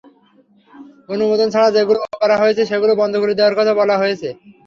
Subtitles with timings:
[1.09, 1.99] অনুমোদন ছাড়া যেগুলো
[2.41, 4.29] হয়েছে সেগুলো বন্ধ করে দেওয়ার কথা বলা হয়েছে।